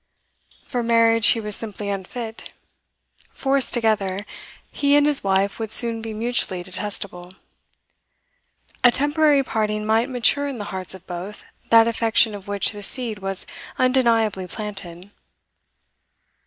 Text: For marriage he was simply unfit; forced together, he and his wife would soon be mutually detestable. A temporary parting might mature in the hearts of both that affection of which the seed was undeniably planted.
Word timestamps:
For 0.63 0.81
marriage 0.81 1.27
he 1.27 1.39
was 1.39 1.55
simply 1.55 1.87
unfit; 1.89 2.51
forced 3.29 3.71
together, 3.71 4.25
he 4.71 4.95
and 4.95 5.05
his 5.05 5.23
wife 5.23 5.59
would 5.59 5.71
soon 5.71 6.01
be 6.01 6.11
mutually 6.11 6.63
detestable. 6.63 7.33
A 8.83 8.89
temporary 8.89 9.43
parting 9.43 9.85
might 9.85 10.09
mature 10.09 10.47
in 10.47 10.57
the 10.57 10.65
hearts 10.73 10.95
of 10.95 11.05
both 11.05 11.43
that 11.69 11.87
affection 11.87 12.33
of 12.33 12.47
which 12.47 12.71
the 12.71 12.81
seed 12.81 13.19
was 13.19 13.45
undeniably 13.77 14.47
planted. 14.47 15.11